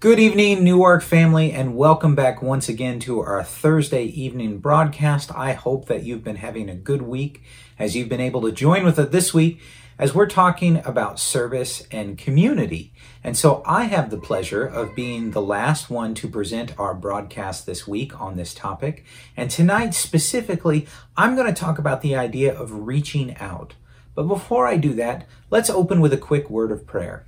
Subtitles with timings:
[0.00, 5.34] Good evening, Newark family, and welcome back once again to our Thursday evening broadcast.
[5.34, 7.42] I hope that you've been having a good week
[7.80, 9.60] as you've been able to join with us this week
[9.98, 12.92] as we're talking about service and community.
[13.24, 17.66] And so I have the pleasure of being the last one to present our broadcast
[17.66, 19.04] this week on this topic.
[19.36, 20.86] And tonight specifically,
[21.16, 23.74] I'm going to talk about the idea of reaching out.
[24.14, 27.26] But before I do that, let's open with a quick word of prayer.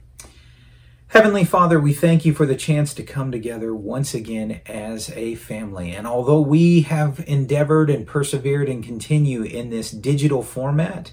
[1.11, 5.35] Heavenly Father, we thank you for the chance to come together once again as a
[5.35, 5.91] family.
[5.91, 11.13] And although we have endeavored and persevered and continue in this digital format,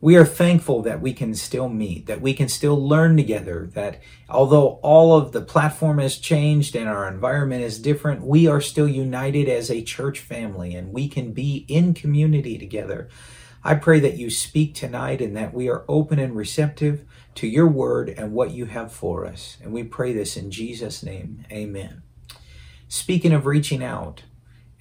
[0.00, 4.00] we are thankful that we can still meet, that we can still learn together, that
[4.30, 8.88] although all of the platform has changed and our environment is different, we are still
[8.88, 13.10] united as a church family and we can be in community together.
[13.62, 17.04] I pray that you speak tonight and that we are open and receptive
[17.36, 19.56] to your word and what you have for us.
[19.62, 21.44] And we pray this in Jesus' name.
[21.50, 22.02] Amen.
[22.88, 24.22] Speaking of reaching out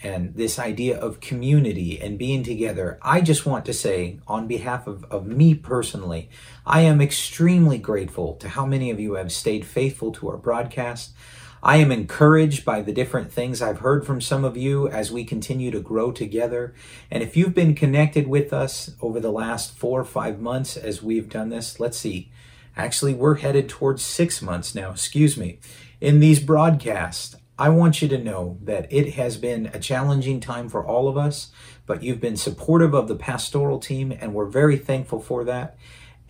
[0.03, 4.87] and this idea of community and being together, I just want to say, on behalf
[4.87, 6.29] of, of me personally,
[6.65, 11.13] I am extremely grateful to how many of you have stayed faithful to our broadcast.
[11.63, 15.23] I am encouraged by the different things I've heard from some of you as we
[15.23, 16.73] continue to grow together.
[17.11, 21.03] And if you've been connected with us over the last four or five months as
[21.03, 22.31] we've done this, let's see.
[22.75, 25.59] Actually, we're headed towards six months now, excuse me,
[25.99, 27.35] in these broadcasts.
[27.59, 31.15] I want you to know that it has been a challenging time for all of
[31.15, 31.51] us,
[31.85, 35.77] but you've been supportive of the pastoral team, and we're very thankful for that.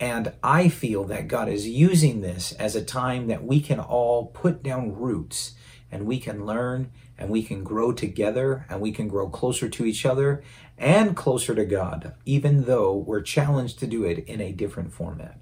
[0.02, 4.26] And I feel that God is using this as a time that we can all
[4.26, 5.52] put down roots
[5.92, 9.84] and we can learn and we can grow together and we can grow closer to
[9.84, 10.42] each other
[10.76, 15.38] and closer to God, even though we're challenged to do it in a different format.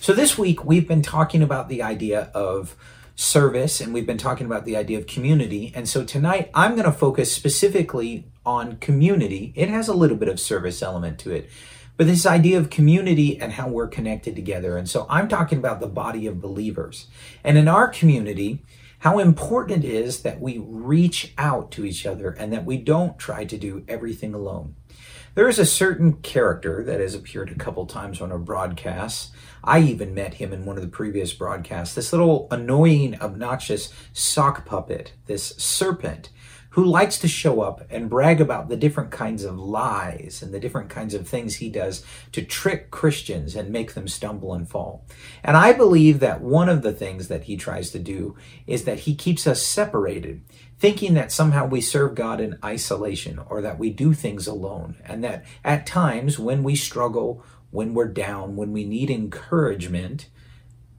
[0.00, 2.76] So this week we've been talking about the idea of
[3.16, 5.72] service and we've been talking about the idea of community.
[5.74, 9.52] And so tonight I'm going to focus specifically on community.
[9.54, 11.50] It has a little bit of service element to it
[11.96, 14.76] but this idea of community and how we're connected together.
[14.76, 17.06] And so I'm talking about the body of believers.
[17.42, 18.62] And in our community,
[19.00, 23.18] how important it is that we reach out to each other and that we don't
[23.18, 24.76] try to do everything alone.
[25.34, 29.32] There is a certain character that has appeared a couple times on our broadcasts.
[29.64, 31.94] I even met him in one of the previous broadcasts.
[31.94, 36.30] This little annoying, obnoxious sock puppet, this serpent
[36.74, 40.58] who likes to show up and brag about the different kinds of lies and the
[40.58, 45.06] different kinds of things he does to trick Christians and make them stumble and fall.
[45.44, 48.36] And I believe that one of the things that he tries to do
[48.66, 50.42] is that he keeps us separated,
[50.76, 54.96] thinking that somehow we serve God in isolation or that we do things alone.
[55.04, 60.28] And that at times when we struggle, when we're down, when we need encouragement,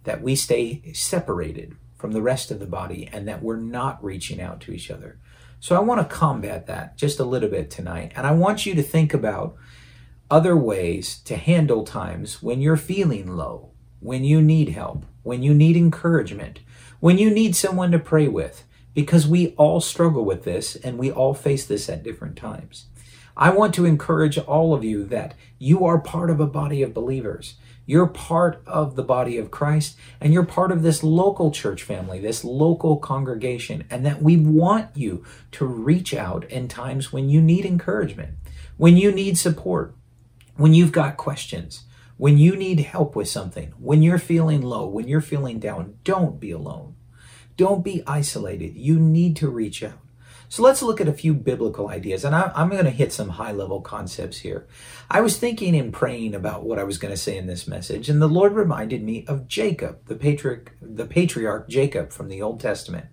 [0.06, 4.40] that we stay separated from the rest of the body and that we're not reaching
[4.40, 5.20] out to each other.
[5.66, 8.12] So I want to combat that just a little bit tonight.
[8.16, 9.56] And I want you to think about
[10.30, 15.56] other ways to handle times when you're feeling low, when you need help, when you
[15.56, 16.60] need encouragement,
[17.00, 21.12] when you need someone to pray with, because we all struggle with this and we
[21.12, 22.86] all face this at different times.
[23.36, 26.94] I want to encourage all of you that you are part of a body of
[26.94, 27.56] believers.
[27.86, 32.20] You're part of the body of Christ and you're part of this local church family,
[32.20, 37.42] this local congregation, and that we want you to reach out in times when you
[37.42, 38.36] need encouragement,
[38.78, 39.96] when you need support,
[40.56, 41.84] when you've got questions,
[42.18, 45.96] when you need help with something, when you're feeling low, when you're feeling down.
[46.04, 46.96] Don't be alone.
[47.58, 48.76] Don't be isolated.
[48.76, 50.05] You need to reach out.
[50.50, 53.30] So let's look at a few biblical ideas, and I, am going to hit some
[53.30, 54.68] high level concepts here.
[55.10, 58.10] I was thinking and praying about what I was going to say in this message,
[58.10, 62.60] and the Lord reminded me of Jacob, the patriarch, the patriarch Jacob from the Old
[62.60, 63.08] Testament.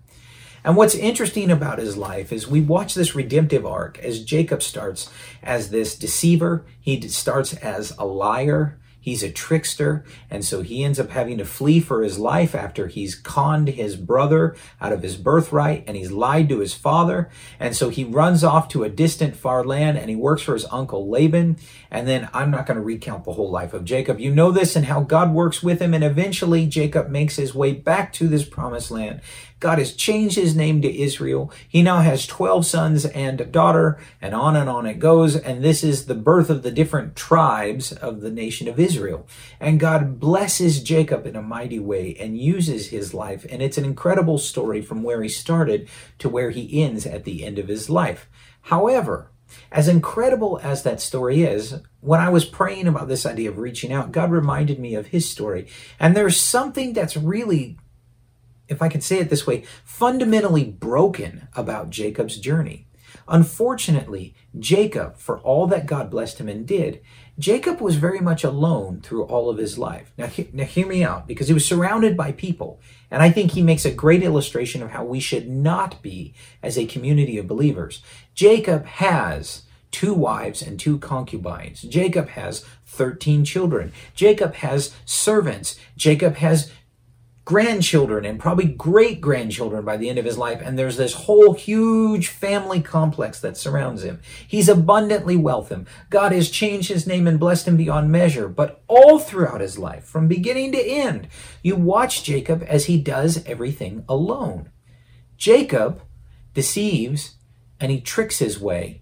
[0.63, 5.09] And what's interesting about his life is we watch this redemptive arc as Jacob starts
[5.41, 6.65] as this deceiver.
[6.79, 8.79] He starts as a liar.
[9.03, 12.87] He's a trickster, and so he ends up having to flee for his life after
[12.87, 17.29] he's conned his brother out of his birthright and he's lied to his father.
[17.59, 20.65] And so he runs off to a distant far land and he works for his
[20.71, 21.57] uncle Laban.
[21.91, 24.21] And then I'm not going to recount the whole life of Jacob.
[24.21, 25.93] You know this and how God works with him.
[25.93, 29.19] And eventually Jacob makes his way back to this promised land
[29.63, 31.49] God has changed his name to Israel.
[31.69, 35.37] He now has 12 sons and a daughter, and on and on it goes.
[35.37, 39.25] And this is the birth of the different tribes of the nation of Israel.
[39.61, 43.45] And God blesses Jacob in a mighty way and uses his life.
[43.49, 45.87] And it's an incredible story from where he started
[46.19, 48.27] to where he ends at the end of his life.
[48.63, 49.31] However,
[49.71, 53.93] as incredible as that story is, when I was praying about this idea of reaching
[53.93, 55.67] out, God reminded me of his story.
[56.01, 57.77] And there's something that's really
[58.67, 62.87] if I could say it this way, fundamentally broken about Jacob's journey.
[63.27, 67.01] Unfortunately, Jacob, for all that God blessed him and did,
[67.39, 70.11] Jacob was very much alone through all of his life.
[70.17, 72.79] Now, he, now hear me out, because he was surrounded by people.
[73.09, 76.77] And I think he makes a great illustration of how we should not be as
[76.77, 78.01] a community of believers.
[78.35, 81.81] Jacob has two wives and two concubines.
[81.83, 83.93] Jacob has 13 children.
[84.15, 85.79] Jacob has servants.
[85.95, 86.71] Jacob has
[87.45, 90.61] grandchildren and probably great grandchildren by the end of his life.
[90.63, 94.21] And there's this whole huge family complex that surrounds him.
[94.47, 95.83] He's abundantly wealthy.
[96.09, 98.47] God has changed his name and blessed him beyond measure.
[98.47, 101.27] But all throughout his life, from beginning to end,
[101.61, 104.69] you watch Jacob as he does everything alone.
[105.37, 106.01] Jacob
[106.53, 107.35] deceives
[107.79, 109.01] and he tricks his way.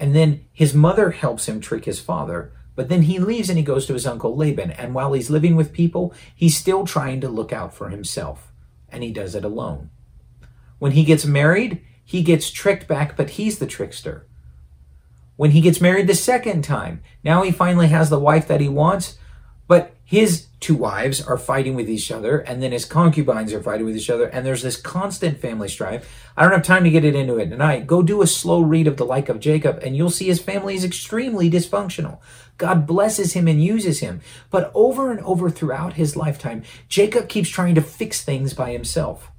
[0.00, 2.52] And then his mother helps him trick his father
[2.82, 4.72] but then he leaves and he goes to his uncle Laban.
[4.72, 8.50] And while he's living with people, he's still trying to look out for himself.
[8.88, 9.90] And he does it alone.
[10.80, 14.26] When he gets married, he gets tricked back, but he's the trickster.
[15.36, 18.68] When he gets married the second time, now he finally has the wife that he
[18.68, 19.16] wants,
[19.68, 23.84] but his two wives are fighting with each other, and then his concubines are fighting
[23.84, 26.08] with each other, and there's this constant family strife.
[26.36, 27.86] I don't have time to get it into it tonight.
[27.86, 30.74] Go do a slow read of the Life of Jacob, and you'll see his family
[30.74, 32.20] is extremely dysfunctional.
[32.58, 34.20] God blesses him and uses him.
[34.50, 39.30] But over and over throughout his lifetime, Jacob keeps trying to fix things by himself.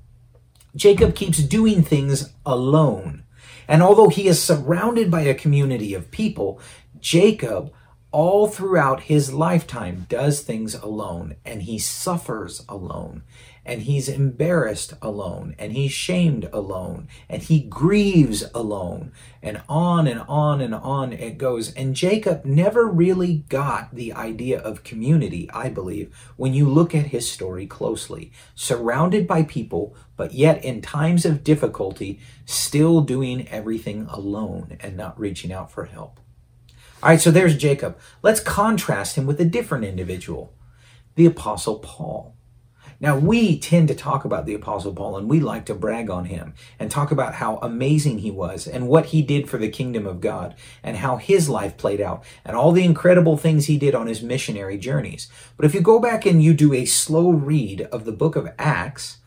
[0.75, 3.23] Jacob keeps doing things alone.
[3.67, 6.59] And although he is surrounded by a community of people,
[6.99, 7.71] Jacob
[8.13, 13.23] all throughout his lifetime does things alone and he suffers alone
[13.65, 19.11] and he's embarrassed alone and he's shamed alone and he grieves alone
[19.41, 21.73] and on and on and on it goes.
[21.73, 27.07] And Jacob never really got the idea of community I believe when you look at
[27.07, 28.31] his story closely.
[28.53, 35.19] Surrounded by people but yet in times of difficulty still doing everything alone and not
[35.19, 36.19] reaching out for help
[37.03, 37.97] all right, so there's Jacob.
[38.21, 40.53] Let's contrast him with a different individual,
[41.15, 42.33] the Apostle Paul.
[43.01, 46.23] Now, we tend to talk about the Apostle Paul and we like to brag on
[46.23, 50.07] him and talk about how amazing he was and what he did for the kingdom
[50.07, 53.93] of God and how his life played out and all the incredible things he did
[53.93, 55.27] on his missionary journeys.
[55.57, 58.47] But if you go back and you do a slow read of the book of
[58.57, 59.17] Acts,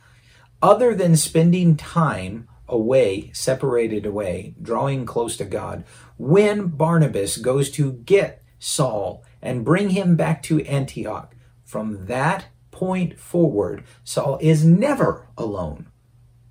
[0.62, 5.85] other than spending time away, separated away, drawing close to God,
[6.17, 11.35] when Barnabas goes to get Saul and bring him back to Antioch,
[11.65, 15.87] from that point forward, Saul is never alone.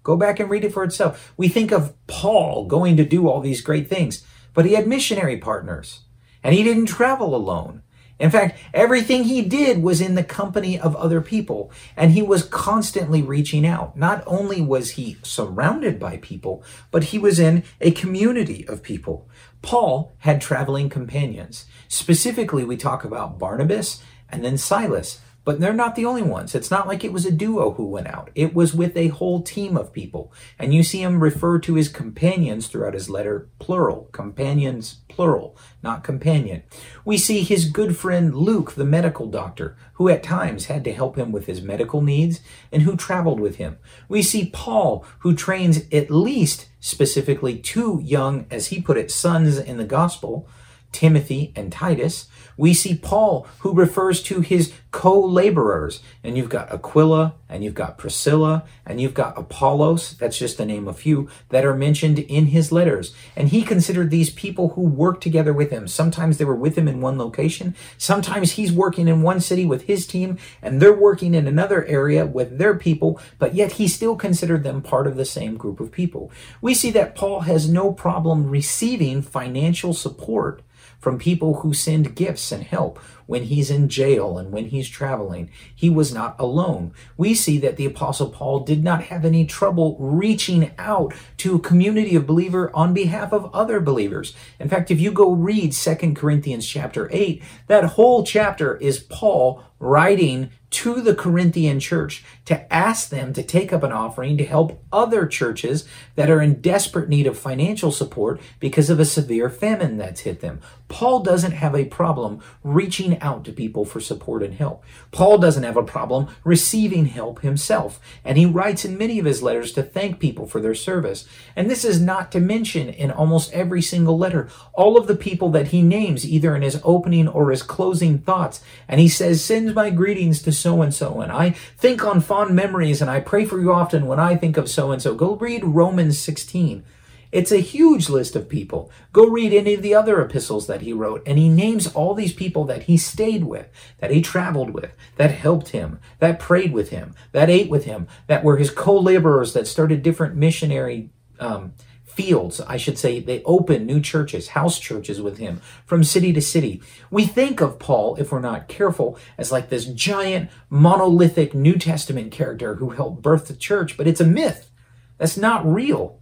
[0.04, 1.34] Go back and read it for itself.
[1.36, 4.24] We think of Paul going to do all these great things,
[4.54, 6.02] but he had missionary partners
[6.44, 7.82] and he didn't travel alone.
[8.18, 12.44] In fact, everything he did was in the company of other people, and he was
[12.44, 13.98] constantly reaching out.
[13.98, 19.30] Not only was he surrounded by people, but he was in a community of people.
[19.62, 21.66] Paul had traveling companions.
[21.90, 25.20] Specifically, we talk about Barnabas and then Silas.
[25.45, 26.56] But they're not the only ones.
[26.56, 28.31] It's not like it was a duo who went out.
[28.33, 30.33] It was with a whole team of people.
[30.57, 34.09] And you see him refer to his companions throughout his letter, plural.
[34.12, 36.63] Companions, plural, not companion.
[37.06, 41.15] We see his good friend Luke, the medical doctor, who at times had to help
[41.15, 43.77] him with his medical needs and who traveled with him.
[44.09, 49.59] We see Paul, who trains at least specifically two young, as he put it, sons
[49.59, 50.49] in the gospel
[50.95, 55.99] Timothy and Titus, we see Paul who refers to his co-laborers.
[56.23, 60.66] And you've got Aquila and you've got Priscilla and you've got Apollos, that's just to
[60.66, 63.14] name a few, that are mentioned in his letters.
[63.35, 65.90] And he considered these people who worked together with him.
[65.90, 67.75] Sometimes they were with him in one location.
[67.97, 72.25] Sometimes he's working in one city with his team and they're working in another area
[72.25, 75.92] with their people, but yet he still considered them part of the same group of
[75.92, 76.31] people.
[76.61, 80.61] We see that Paul has no problem receiving financial support
[81.06, 82.97] from people who send gifts and help
[83.28, 85.52] when he's in jail and when he's traveling.
[85.76, 86.94] He was not alone.
[87.16, 91.59] We see that the apostle Paul did not have any trouble reaching out to a
[91.59, 94.33] community of believer on behalf of other believers.
[94.59, 99.64] In fact, if you go read Second Corinthians chapter 8, that whole chapter is Paul
[99.78, 104.83] writing to the Corinthian church to ask them to take up an offering to help
[104.92, 109.97] other churches that are in desperate need of financial support because of a severe famine
[109.97, 110.59] that's hit them.
[110.87, 114.83] Paul doesn't have a problem reaching out to people for support and help.
[115.11, 119.42] Paul doesn't have a problem receiving help himself, and he writes in many of his
[119.42, 121.27] letters to thank people for their service.
[121.56, 125.49] And this is not to mention in almost every single letter all of the people
[125.51, 128.61] that he names either in his opening or his closing thoughts.
[128.87, 132.56] And he says, sends my greetings to so and so, and I think on fond
[132.56, 135.15] memories, and I pray for you often when I think of so and so.
[135.15, 136.83] Go read Romans 16.
[137.32, 138.92] It's a huge list of people.
[139.12, 142.34] Go read any of the other epistles that he wrote, and he names all these
[142.34, 143.68] people that he stayed with,
[144.00, 148.08] that he traveled with, that helped him, that prayed with him, that ate with him,
[148.28, 151.74] that were his co laborers, that started different missionary um,
[152.16, 153.20] fields, I should say.
[153.20, 156.82] They opened new churches, house churches with him from city to city.
[157.12, 162.32] We think of Paul, if we're not careful, as like this giant monolithic New Testament
[162.32, 164.70] character who helped birth the church, but it's a myth.
[165.18, 166.22] That's not real.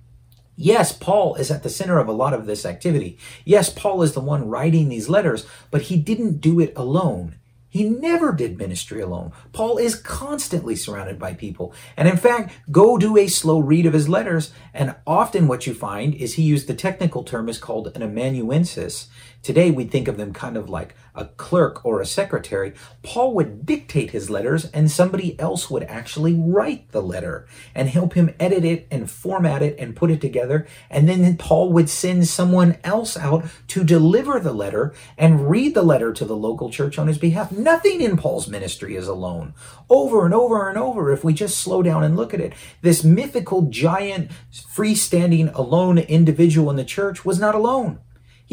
[0.56, 3.18] Yes, Paul is at the center of a lot of this activity.
[3.44, 7.36] Yes, Paul is the one writing these letters, but he didn't do it alone.
[7.74, 9.32] He never did ministry alone.
[9.52, 11.74] Paul is constantly surrounded by people.
[11.98, 14.54] And in fact, go do a slow read of his letters.
[14.76, 19.08] And often what you find is he used the technical term is called an amanuensis.
[19.44, 22.72] Today we think of them kind of like a clerk or a secretary.
[23.02, 27.46] Paul would dictate his letters and somebody else would actually write the letter
[27.76, 30.66] and help him edit it and format it and put it together.
[30.90, 35.84] And then Paul would send someone else out to deliver the letter and read the
[35.84, 37.52] letter to the local church on his behalf.
[37.52, 39.54] Nothing in Paul's ministry is alone.
[39.90, 43.04] Over and over and over, if we just slow down and look at it, this
[43.04, 48.00] mythical giant freestanding alone individual in the church was not alone.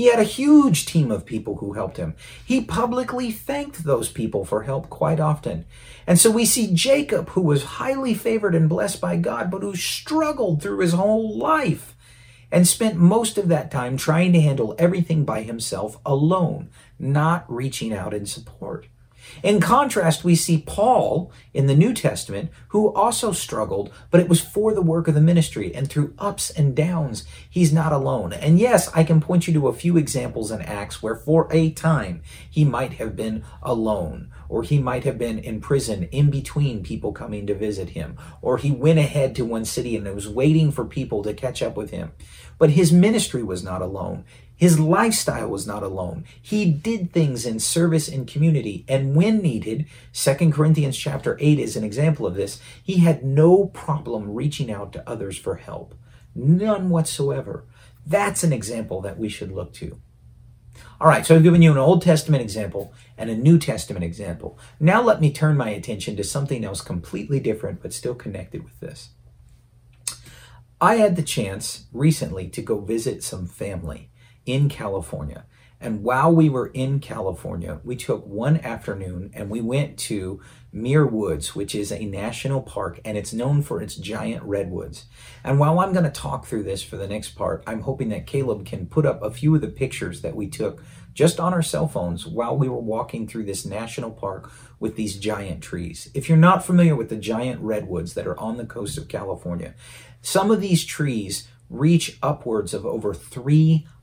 [0.01, 2.15] He had a huge team of people who helped him.
[2.43, 5.67] He publicly thanked those people for help quite often.
[6.07, 9.77] And so we see Jacob, who was highly favored and blessed by God, but who
[9.77, 11.95] struggled through his whole life
[12.51, 17.93] and spent most of that time trying to handle everything by himself alone, not reaching
[17.93, 18.87] out in support.
[19.43, 24.41] In contrast, we see Paul in the New Testament, who also struggled, but it was
[24.41, 25.75] for the work of the ministry.
[25.75, 28.33] And through ups and downs, he's not alone.
[28.33, 31.71] And yes, I can point you to a few examples in Acts where for a
[31.71, 36.83] time he might have been alone, or he might have been in prison in between
[36.83, 40.71] people coming to visit him, or he went ahead to one city and was waiting
[40.71, 42.13] for people to catch up with him.
[42.59, 44.25] But his ministry was not alone.
[44.61, 46.27] His lifestyle was not alone.
[46.43, 48.85] He did things in service and community.
[48.87, 52.61] And when needed, 2 Corinthians chapter 8 is an example of this.
[52.85, 55.95] He had no problem reaching out to others for help.
[56.35, 57.65] None whatsoever.
[58.07, 59.99] That's an example that we should look to.
[61.01, 64.59] All right, so I've given you an Old Testament example and a New Testament example.
[64.79, 68.79] Now let me turn my attention to something else completely different but still connected with
[68.79, 69.09] this.
[70.83, 74.11] I had the chance recently to go visit some family
[74.47, 75.45] in California.
[75.81, 80.41] And while we were in California, we took one afternoon and we went to
[80.73, 85.07] Muir Woods, which is a national park and it's known for its giant redwoods.
[85.43, 88.27] And while I'm going to talk through this for the next part, I'm hoping that
[88.27, 90.83] Caleb can put up a few of the pictures that we took
[91.15, 95.19] just on our cell phones while we were walking through this national park with these
[95.19, 96.11] giant trees.
[96.15, 99.75] If you're not familiar with the giant redwoods that are on the coast of California,
[100.21, 103.15] some of these trees reach upwards of over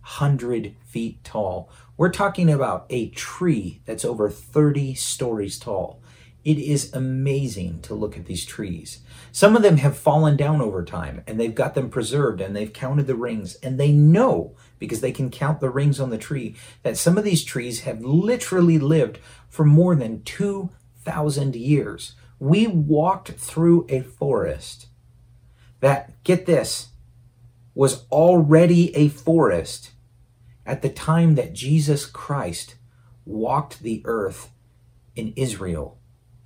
[0.07, 1.69] 300 feet tall.
[1.97, 6.01] We're talking about a tree that's over 30 stories tall.
[6.45, 8.99] It is amazing to look at these trees.
[9.33, 12.71] Some of them have fallen down over time and they've got them preserved and they've
[12.71, 16.55] counted the rings and they know because they can count the rings on the tree
[16.83, 22.15] that some of these trees have literally lived for more than 2,000 years.
[22.39, 24.87] We walked through a forest
[25.81, 26.89] that, get this,
[27.75, 29.91] was already a forest
[30.67, 32.75] at the time that Jesus Christ
[33.25, 34.51] walked the earth
[35.15, 35.97] in Israel.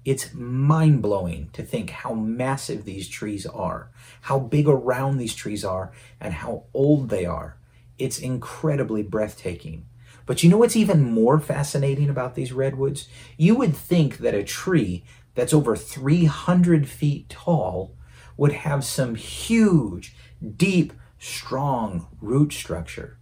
[0.06, 3.90] It's mind blowing to think how massive these trees are,
[4.22, 7.58] how big around these trees are, and how old they are.
[7.98, 9.86] It's incredibly breathtaking.
[10.26, 13.08] But you know what's even more fascinating about these redwoods?
[13.38, 17.96] You would think that a tree that's over 300 feet tall
[18.38, 20.16] would have some huge,
[20.56, 23.18] deep, strong root structure.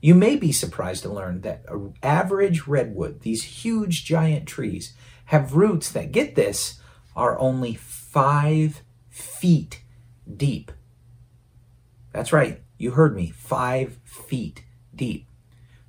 [0.00, 1.64] You may be surprised to learn that
[2.02, 4.94] average redwood, these huge giant trees,
[5.26, 6.80] have roots that, get this,
[7.14, 9.82] are only five feet
[10.36, 10.72] deep.
[12.12, 14.64] That's right, you heard me, five feet
[14.94, 15.26] deep.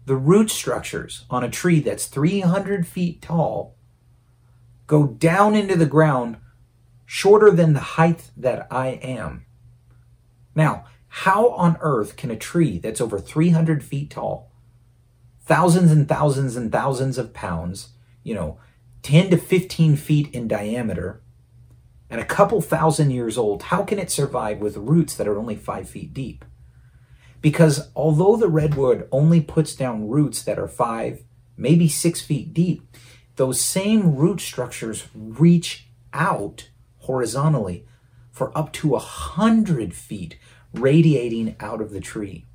[0.06, 3.76] The root structures on a tree that's 300 feet tall
[4.88, 6.38] go down into the ground
[7.06, 9.46] shorter than the height that I am.
[10.54, 14.50] Now, how on earth can a tree that's over 300 feet tall,
[15.44, 17.90] thousands and thousands and thousands of pounds,
[18.24, 18.58] you know,
[19.04, 21.22] 10 to 15 feet in diameter,
[22.10, 25.56] and a couple thousand years old, how can it survive with roots that are only
[25.56, 26.46] five feet deep?
[27.42, 31.26] Because although the redwood only puts down roots that are five,
[31.58, 32.88] maybe six feet deep,
[33.36, 37.86] those same root structures reach out horizontally
[38.32, 40.38] for up to a hundred feet
[40.74, 42.46] radiating out of the tree.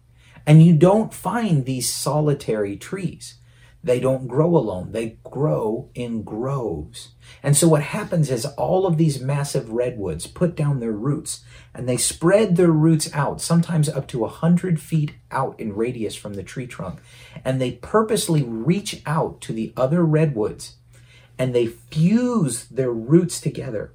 [0.47, 3.39] And you don't find these solitary trees.
[3.87, 4.91] They don't grow alone.
[4.91, 7.11] They grow in groves.
[7.41, 11.89] And so what happens is all of these massive redwoods put down their roots and
[11.89, 16.35] they spread their roots out, sometimes up to a hundred feet out in radius from
[16.35, 16.99] the tree trunk.
[17.45, 20.79] And they purposely reach out to the other redwoods
[21.39, 23.93] and they fuse their roots together.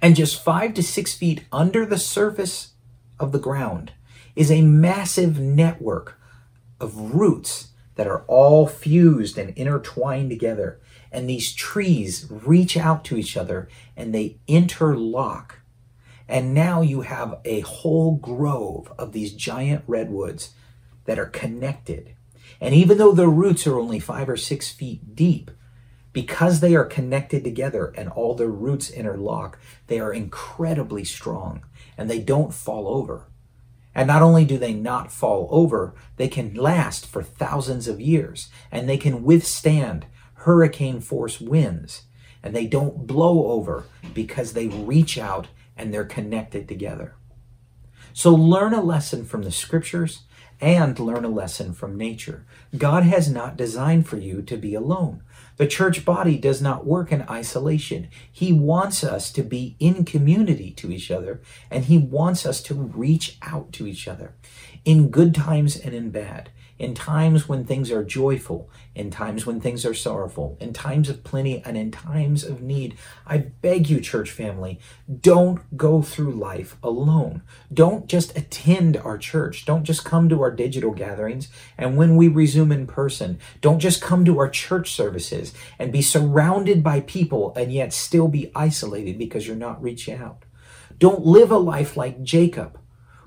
[0.00, 2.72] And just five to six feet under the surface
[3.18, 3.92] of the ground
[4.34, 6.20] is a massive network
[6.80, 10.80] of roots that are all fused and intertwined together.
[11.10, 15.60] And these trees reach out to each other and they interlock.
[16.28, 20.50] And now you have a whole grove of these giant redwoods
[21.06, 22.14] that are connected.
[22.60, 25.50] And even though their roots are only five or six feet deep,
[26.16, 31.62] because they are connected together and all their roots interlock, they are incredibly strong
[31.98, 33.28] and they don't fall over.
[33.94, 38.48] And not only do they not fall over, they can last for thousands of years
[38.72, 40.06] and they can withstand
[40.36, 42.04] hurricane force winds
[42.42, 47.14] and they don't blow over because they reach out and they're connected together.
[48.14, 50.22] So learn a lesson from the scriptures
[50.62, 52.46] and learn a lesson from nature.
[52.74, 55.22] God has not designed for you to be alone.
[55.56, 58.08] The church body does not work in isolation.
[58.30, 62.74] He wants us to be in community to each other, and He wants us to
[62.74, 64.34] reach out to each other
[64.84, 69.60] in good times and in bad in times when things are joyful, in times when
[69.60, 72.96] things are sorrowful, in times of plenty, and in times of need.
[73.26, 74.78] I beg you, church family,
[75.20, 77.42] don't go through life alone.
[77.72, 79.64] Don't just attend our church.
[79.64, 81.48] Don't just come to our digital gatherings.
[81.78, 85.45] And when we resume in person, don't just come to our church services
[85.78, 90.44] and be surrounded by people and yet still be isolated because you're not reaching out.
[90.98, 92.78] Don't live a life like Jacob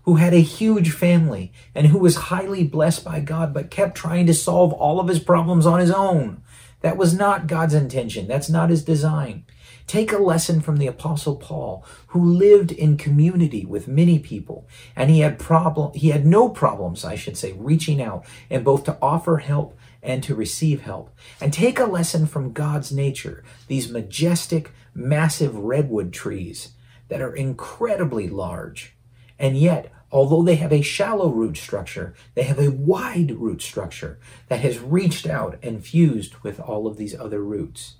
[0.04, 4.26] who had a huge family and who was highly blessed by God, but kept trying
[4.26, 6.42] to solve all of his problems on his own.
[6.82, 8.28] That was not God's intention.
[8.28, 9.46] That's not his design.
[9.86, 15.10] Take a lesson from the apostle Paul, who lived in community with many people, and
[15.10, 18.98] he had problem, he had no problems, I should say, reaching out and both to
[19.02, 21.16] offer help and to receive help.
[21.42, 26.74] And take a lesson from God's nature, these majestic, massive redwood trees
[27.10, 28.96] that are incredibly large,
[29.38, 34.20] and yet Although they have a shallow root structure, they have a wide root structure
[34.48, 37.96] that has reached out and fused with all of these other roots.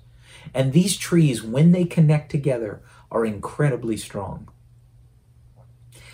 [0.52, 2.82] And these trees, when they connect together,
[3.12, 4.48] are incredibly strong.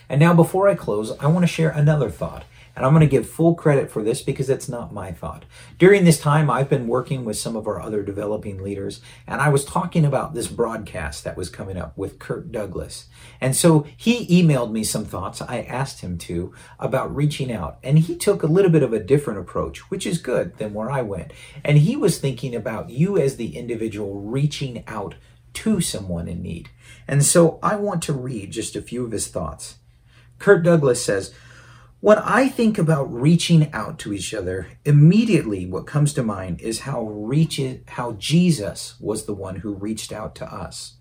[0.09, 2.44] And now, before I close, I want to share another thought
[2.77, 5.47] and I'm going to give full credit for this because it's not my thought.
[5.79, 9.49] During this time, I've been working with some of our other developing leaders, and I
[9.49, 13.07] was talking about this broadcast that was coming up with Kurt Douglas.
[13.41, 17.79] And so he emailed me some thoughts I asked him to about reaching out.
[17.83, 20.91] And he took a little bit of a different approach, which is good than where
[20.91, 21.33] I went.
[21.65, 25.15] And he was thinking about you as the individual reaching out
[25.55, 26.69] to someone in need.
[27.09, 29.77] And so I want to read just a few of his thoughts.
[30.39, 31.33] Kurt Douglas says,
[32.00, 36.80] when I think about reaching out to each other, immediately what comes to mind is
[36.80, 40.96] how reach it, how Jesus was the one who reached out to us.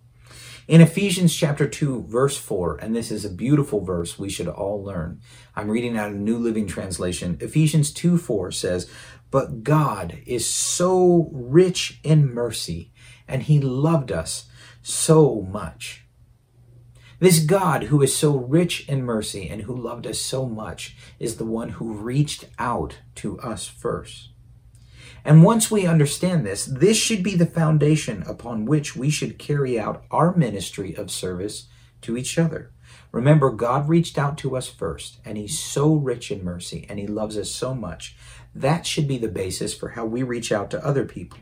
[0.70, 4.82] In Ephesians chapter 2 verse 4, and this is a beautiful verse we should all
[4.82, 5.20] learn.
[5.54, 7.38] I'm reading out of New Living Translation.
[7.42, 8.90] Ephesians 2 4 says,
[9.30, 12.94] But God is so rich in mercy,
[13.28, 14.46] and he loved us
[14.82, 16.05] so much
[17.26, 21.38] this God, who is so rich in mercy and who loved us so much, is
[21.38, 24.30] the one who reached out to us first.
[25.24, 29.80] And once we understand this, this should be the foundation upon which we should carry
[29.80, 31.68] out our ministry of service
[32.02, 32.72] to each other.
[33.12, 37.08] Remember, God reached out to us first, and He's so rich in mercy, and He
[37.08, 38.16] loves us so much.
[38.54, 41.40] That should be the basis for how we reach out to other people.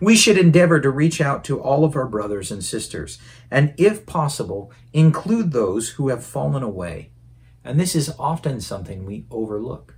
[0.00, 3.18] We should endeavor to reach out to all of our brothers and sisters,
[3.50, 7.10] and if possible, include those who have fallen away.
[7.64, 9.96] And this is often something we overlook.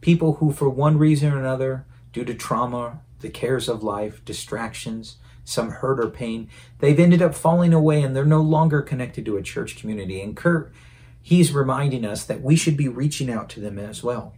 [0.00, 5.16] People who, for one reason or another, due to trauma, the cares of life, distractions,
[5.44, 9.36] some hurt or pain, they've ended up falling away and they're no longer connected to
[9.36, 10.20] a church community.
[10.20, 10.72] And Kurt,
[11.20, 14.34] he's reminding us that we should be reaching out to them as well.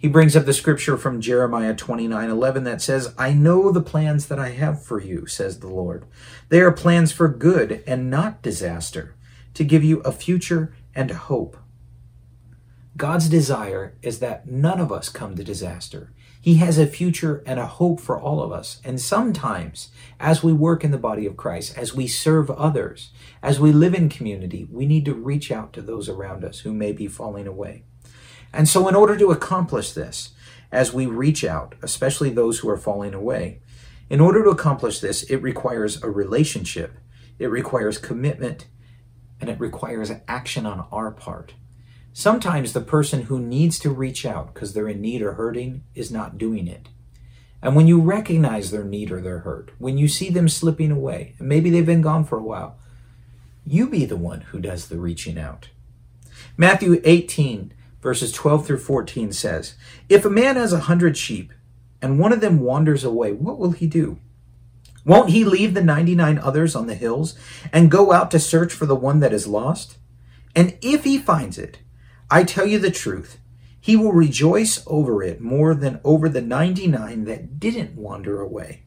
[0.00, 4.28] He brings up the scripture from Jeremiah 29 11 that says, I know the plans
[4.28, 6.06] that I have for you, says the Lord.
[6.48, 9.14] They are plans for good and not disaster,
[9.52, 11.58] to give you a future and a hope.
[12.96, 16.14] God's desire is that none of us come to disaster.
[16.40, 18.80] He has a future and a hope for all of us.
[18.82, 23.10] And sometimes, as we work in the body of Christ, as we serve others,
[23.42, 26.72] as we live in community, we need to reach out to those around us who
[26.72, 27.84] may be falling away.
[28.52, 30.30] And so, in order to accomplish this,
[30.72, 33.60] as we reach out, especially those who are falling away,
[34.08, 36.96] in order to accomplish this, it requires a relationship,
[37.38, 38.66] it requires commitment,
[39.40, 41.54] and it requires action on our part.
[42.12, 46.10] Sometimes the person who needs to reach out because they're in need or hurting is
[46.10, 46.88] not doing it.
[47.62, 51.34] And when you recognize their need or their hurt, when you see them slipping away,
[51.38, 52.78] and maybe they've been gone for a while,
[53.64, 55.68] you be the one who does the reaching out.
[56.56, 59.74] Matthew 18, verses 12 through 14 says,
[60.08, 61.52] If a man has a hundred sheep,
[62.02, 64.18] and one of them wanders away, what will he do?
[65.04, 67.38] Won't he leave the 99 others on the hills
[67.72, 69.98] and go out to search for the one that is lost?
[70.54, 71.78] And if he finds it,
[72.30, 73.38] I tell you the truth,
[73.80, 78.82] he will rejoice over it more than over the 99 that didn't wander away.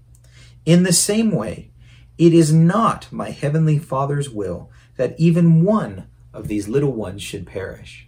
[0.65, 1.71] In the same way,
[2.17, 7.47] it is not my heavenly Father's will that even one of these little ones should
[7.47, 8.07] perish.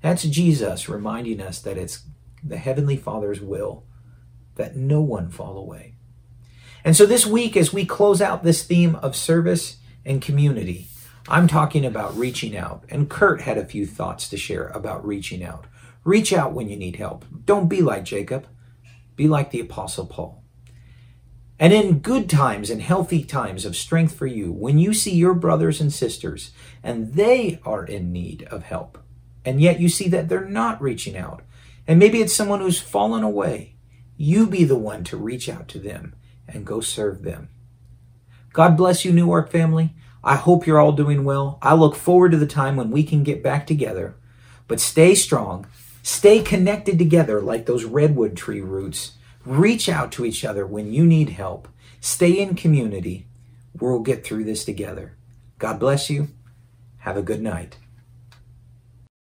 [0.00, 2.04] That's Jesus reminding us that it's
[2.42, 3.84] the heavenly Father's will
[4.54, 5.94] that no one fall away.
[6.84, 10.86] And so this week, as we close out this theme of service and community,
[11.28, 15.44] I'm talking about reaching out, and Kurt had a few thoughts to share about reaching
[15.44, 15.66] out.
[16.04, 17.24] Reach out when you need help.
[17.44, 18.46] Don't be like Jacob,
[19.16, 20.42] be like the Apostle Paul.
[21.58, 25.34] And in good times and healthy times of strength for you, when you see your
[25.34, 28.96] brothers and sisters and they are in need of help,
[29.48, 31.42] and yet you see that they're not reaching out,
[31.86, 33.76] and maybe it's someone who's fallen away,
[34.18, 36.14] you be the one to reach out to them
[36.46, 37.48] and go serve them.
[38.52, 39.94] God bless you, Newark family.
[40.22, 41.58] I hope you're all doing well.
[41.62, 44.16] I look forward to the time when we can get back together.
[44.66, 45.66] But stay strong,
[46.02, 49.12] stay connected together like those redwood tree roots.
[49.46, 51.68] Reach out to each other when you need help.
[52.00, 53.28] Stay in community.
[53.80, 55.16] We'll get through this together.
[55.58, 56.28] God bless you.
[56.98, 57.78] Have a good night.